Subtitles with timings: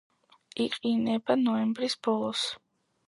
[0.63, 2.47] იყინება ნოემბრის ბოლოს.